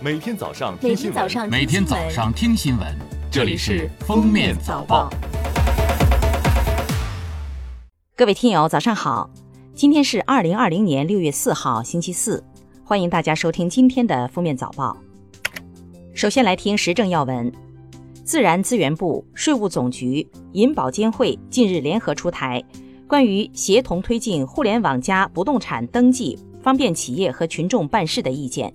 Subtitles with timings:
[0.00, 2.86] 每天早上听新闻，天早上每天早上听新闻，
[3.32, 5.10] 这里是《封面早报》。
[8.14, 9.28] 各位听友，早上好！
[9.74, 12.44] 今天是二零二零年六月四号，星期四，
[12.84, 14.96] 欢迎大家收听今天的《封面早报》。
[16.14, 17.52] 首先来听时政要闻：
[18.22, 22.62] 自然资源部、税务总局、银保监会近日联合出台
[23.08, 28.72] 关于协同推进互联网加不动产登记，方便企业和群众办事的意见，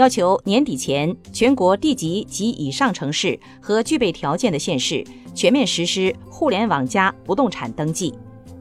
[0.00, 8.14] 要求年底前全国地级及以上城市和具备条件的县市全面实施互联网加不动产登记。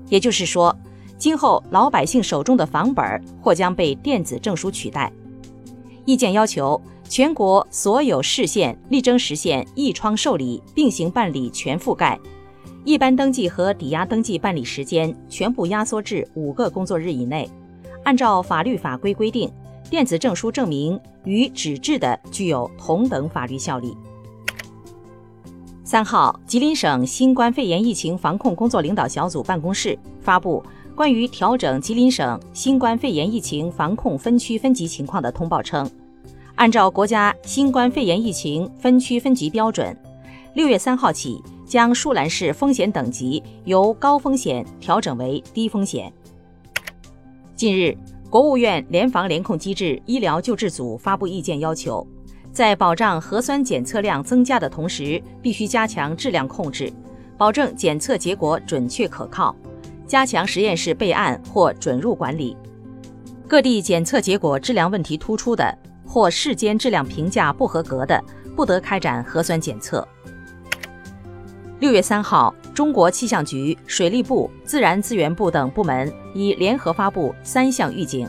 [0.09, 0.77] 也就是说，
[1.17, 3.05] 今后老百姓手中的房本
[3.41, 5.09] 或将被电子证书取代。
[6.03, 12.19] 意见要求全国所有市县力争实现一窗受理并行办理全覆盖，
[12.83, 17.49] 一般登记和抵押登记办理时间全部压缩至五个工作日以内，
[18.03, 19.49] 按照法律法规规定，
[19.89, 23.95] 电子证书证明与纸质的具有同等法律效力。
[25.83, 30.63] 三号，吉林省新冠肺炎疫情防控工作领导小组办公室发布
[30.95, 35.89] 关于调整吉林省新冠肺炎疫情防控分区分级情况的通报称，
[36.55, 39.97] 按照国家新冠肺炎疫情分区分级标准，
[40.53, 46.11] 六月三号起将舒兰市风险等级由高风险调整为低风险。
[47.55, 47.97] 近日，
[48.29, 52.05] 国务院联防联控机制医疗救治组发布意见，要求。
[52.51, 56.93] 在保障核酸检测量增加的同时，必须加强质量控制，
[57.39, 59.55] 保证检测结果准确可靠，
[60.05, 62.55] 加强实验室备案或准入管理。
[63.47, 68.23] 各地检测结果质量问题突出的，或事间质量评价不合格的，
[68.55, 70.07] 不得开展核酸检测。
[71.79, 78.25] 六月三号，中国气象局、水利部、自然资源部等部门已联合发布三项预警。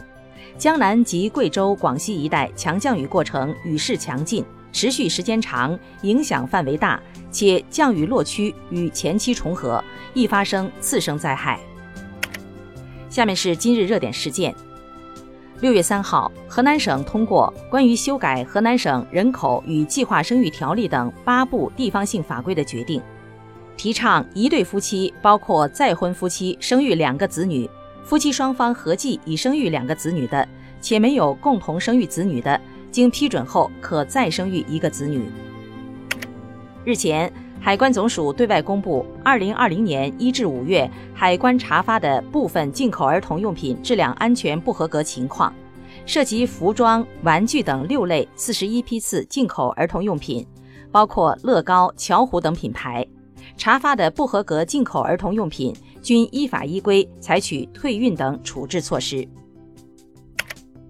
[0.59, 9.81] 江南及贵州、广西一带强降雨过程雨势强劲，持续时间长，影响范围大，且降雨落区与前期重合，
[10.15, 11.57] 易发生次生灾害。
[13.09, 14.53] 下面是今日热点事件。
[15.61, 23.01] 六月三号，河南省通过关于修改《河南省人口与计划生育条例》等八部地方性法规的决定，
[23.77, 27.69] 提倡一对夫妻（包括再婚夫妻）生育两个子女。
[28.05, 30.47] 夫妻双方合计已生育两个子女的，
[30.81, 32.61] 且没有共同生育子女的，
[32.91, 35.31] 经批准后可再生育一个子女。
[36.85, 45.53] 日前，海关总署对外公布2020年1至5月海关查发的部分进口儿童用品质量安全不合格情况，
[46.05, 50.45] 涉及服装、玩具等六类41批次进口儿童用品，
[50.91, 53.07] 包括乐高、巧虎等品牌。
[53.61, 55.77] 查发的不合格进口儿童用品。
[56.03, 59.29] 均依法依规采取退运等处置措施。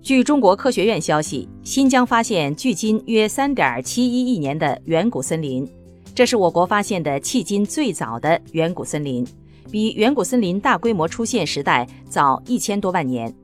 [0.00, 5.68] 据中国科学院消息，新疆发现距今约三点七一亿年的远古森林，
[6.14, 9.26] 这是我国发现的迄今最早的远古森林，
[9.68, 13.34] 比远古森林大规模出现时代早一千多万年。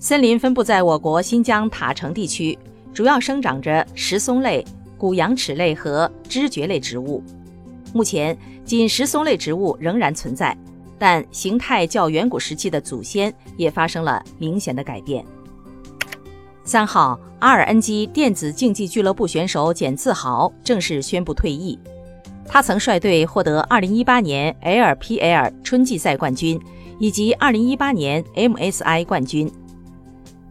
[0.00, 2.58] 森林分布在我国新疆塔城地区，
[2.92, 4.64] 主要生长着石松类、
[4.98, 7.22] 古羊齿类和枝蕨类植物。
[7.92, 10.56] 目前，仅石松类植物仍然存在。
[10.98, 15.24] 但形态较远古时期的祖先也发生了明显的改变。
[16.62, 21.78] 三号，阿尔恩基电子竞技俱乐部选手简自豪正式宣布退役。
[22.46, 26.60] 他曾率队获得2018年 LPL 春季赛冠军
[26.98, 29.50] 以及2018年 MSI 冠军。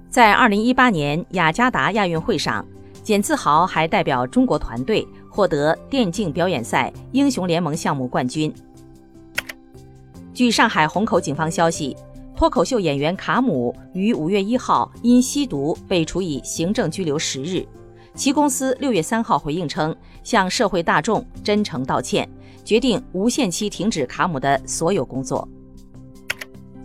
[0.09, 2.65] 在2018年雅加达亚运会上，
[3.03, 8.53] 简自豪还代表中国团队获得电竞表演赛英雄联盟项目冠军。
[10.33, 11.95] 据上海虹口警方消息，
[12.35, 17.65] 脱口秀演员卡姆于五月一号因吸毒被处以行政拘留十日。
[18.15, 22.29] 其公司六月三号回应称，向社会大众真诚道歉，
[22.63, 25.47] 决定无限期停止卡姆的所有工作。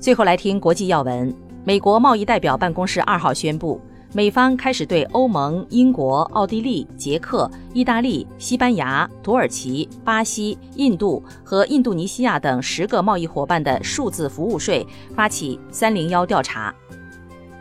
[0.01, 3.81] 最后来听国际要闻，美国贸易代表办公室二号宣布。
[4.17, 16.73] 美方开始对欧盟、英国、奥地利、捷克、意大利、西班牙、土耳其、巴西、印度和印度尼西亚等十个贸易伙伴的数字服务税发起“三零幺”调查。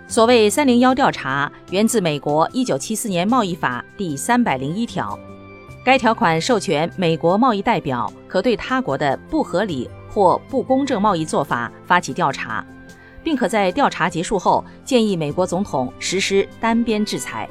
[0.08, 5.18] 所谓“三零幺”调查，源自美国一九七四年贸易法第三百零一条。
[5.84, 12.64] 该条款授权美国贸易代表可对他国的不合理或不公正贸易做法发起调查。
[13.24, 17.50] 并可在调查结束后建议美国总统实施单边制裁。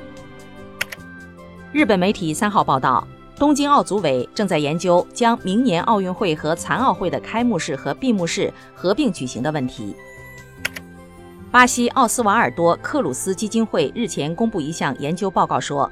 [1.73, 9.97] 日本媒体三号报道，东京奥组委正在研究将明年奥运会和残奥会的开幕式和闭幕式合并举行的问题。
[11.51, 15.91] 巴西奥斯瓦尔多克鲁斯基金会日前公布一项研究报告说，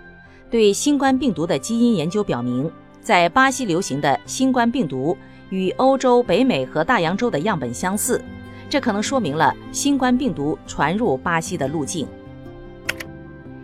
[0.50, 2.70] 对新冠病毒的基因研究表明，
[3.02, 5.16] 在巴西流行的新冠病毒
[5.50, 8.22] 与欧洲、北美和大洋洲的样本相似，
[8.70, 12.06] 这可能说明了新冠病毒传入巴西的路径。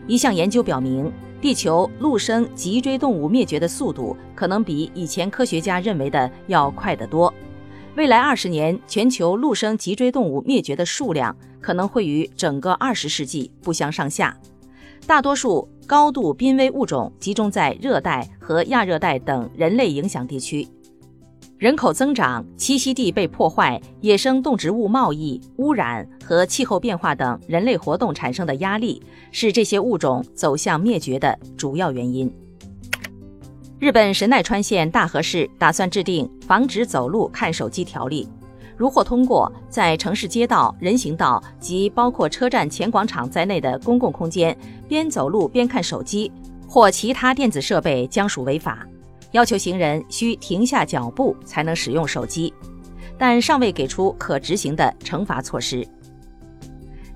[0.07, 1.11] 一项研究表明。
[1.39, 7.33] 地球陆生脊椎动物灭绝的速度可能比以前科学家认为的要快得多。
[7.95, 14.35] 未来二十年，全球陆生脊椎动物灭绝的数量可能会与整个二十世纪不相上下。
[15.07, 20.67] 大多数高度濒危物种集中在热带和亚热带等人类影响地区。
[21.59, 32.31] 人口增长、栖息地被破坏、野生动植物贸易、污染和气候变化等人类活动产生的压力，是这些物种走向灭绝的主要原因。
[33.79, 38.29] 日本神奈川县大和市打算制定防止走路看手机条例，
[38.77, 44.55] 如获通过，在城市街道、人行道及包括车站前广场在内的公共空间，
[44.87, 46.31] 边走路边看手机
[46.69, 48.87] 或其他电子设备将属违法。
[49.33, 52.53] 要求行人需停下脚步才能使用手机，
[53.19, 55.87] 但尚未给出可执行的惩罚措施。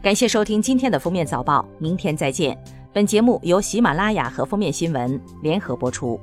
[0.03, 2.57] 感谢收听今天的封面早报，明天再见。
[2.93, 6.19] 本节目由喜马拉雅和封面新闻联合播出。